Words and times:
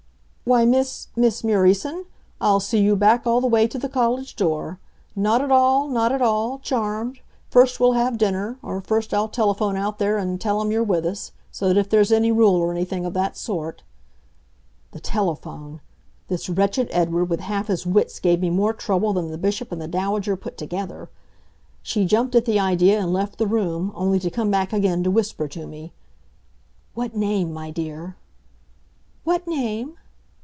"Why, 0.43 0.65
Miss 0.65 1.07
Miss 1.15 1.43
Murieson, 1.45 2.03
I'll 2.41 2.59
see 2.59 2.79
you 2.81 2.97
back 2.97 3.25
all 3.25 3.39
the 3.39 3.47
way 3.47 3.69
to 3.69 3.79
the 3.79 3.87
college 3.87 4.35
door. 4.35 4.79
Not 5.15 5.41
at 5.41 5.49
all, 5.49 5.87
not 5.87 6.11
at 6.11 6.21
all. 6.21 6.59
Charmed. 6.59 7.21
First, 7.49 7.79
we'll 7.79 7.93
have 7.93 8.17
dinner 8.17 8.57
or, 8.61 8.81
first 8.81 9.13
I'll 9.13 9.29
telephone 9.29 9.77
out 9.77 9.97
there 9.97 10.17
and 10.17 10.41
tell 10.41 10.59
'em 10.59 10.69
you're 10.69 10.83
with 10.83 11.05
us, 11.05 11.31
so 11.53 11.69
that 11.69 11.77
if 11.77 11.87
there's 11.89 12.11
any 12.11 12.33
rule 12.33 12.53
or 12.57 12.69
anything 12.69 13.05
of 13.05 13.13
that 13.13 13.37
sort" 13.37 13.83
The 14.91 14.99
telephone! 14.99 15.79
This 16.27 16.49
wretched 16.49 16.89
Edward 16.91 17.29
with 17.29 17.39
half 17.39 17.67
his 17.67 17.85
wits 17.87 18.19
gave 18.19 18.41
me 18.41 18.49
more 18.49 18.73
trouble 18.73 19.13
than 19.13 19.31
the 19.31 19.37
Bishop 19.37 19.71
and 19.71 19.81
the 19.81 19.87
Dowager 19.87 20.35
put 20.35 20.57
together. 20.57 21.09
She 21.81 22.03
jumped 22.03 22.35
at 22.35 22.43
the 22.43 22.59
idea, 22.59 22.99
and 22.99 23.13
left 23.13 23.37
the 23.37 23.47
room, 23.47 23.93
only 23.95 24.19
to 24.19 24.29
come 24.29 24.51
back 24.51 24.73
again 24.73 25.01
to 25.03 25.11
whisper 25.11 25.47
to 25.47 25.65
me: 25.65 25.93
"What 26.93 27.15
name, 27.15 27.53
my 27.53 27.69
dear?" 27.71 28.17
"What 29.23 29.47
name? 29.47 29.95